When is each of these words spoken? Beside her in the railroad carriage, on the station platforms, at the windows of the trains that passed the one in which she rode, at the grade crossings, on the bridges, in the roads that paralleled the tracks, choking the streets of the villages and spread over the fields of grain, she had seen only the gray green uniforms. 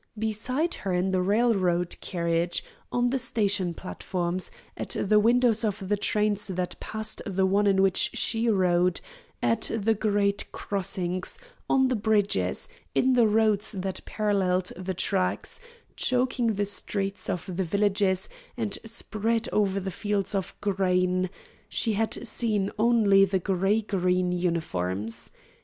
Beside 0.17 0.73
her 0.73 0.93
in 0.93 1.11
the 1.11 1.21
railroad 1.21 1.95
carriage, 2.01 2.63
on 2.91 3.11
the 3.11 3.19
station 3.19 3.75
platforms, 3.75 4.49
at 4.75 4.95
the 4.99 5.19
windows 5.19 5.63
of 5.63 5.89
the 5.89 5.95
trains 5.95 6.47
that 6.47 6.75
passed 6.79 7.21
the 7.27 7.45
one 7.45 7.67
in 7.67 7.83
which 7.83 8.09
she 8.15 8.49
rode, 8.49 8.99
at 9.43 9.69
the 9.71 9.93
grade 9.93 10.43
crossings, 10.51 11.37
on 11.69 11.87
the 11.87 11.95
bridges, 11.95 12.67
in 12.95 13.13
the 13.13 13.27
roads 13.27 13.73
that 13.73 14.03
paralleled 14.03 14.71
the 14.75 14.95
tracks, 14.95 15.59
choking 15.95 16.55
the 16.55 16.65
streets 16.65 17.29
of 17.29 17.45
the 17.55 17.63
villages 17.63 18.27
and 18.57 18.79
spread 18.83 19.47
over 19.53 19.79
the 19.79 19.91
fields 19.91 20.33
of 20.33 20.59
grain, 20.61 21.29
she 21.69 21.93
had 21.93 22.25
seen 22.27 22.71
only 22.79 23.23
the 23.23 23.37
gray 23.37 23.83
green 23.83 24.31
uniforms. 24.31 25.29